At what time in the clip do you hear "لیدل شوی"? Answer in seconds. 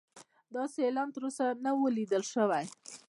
1.97-2.65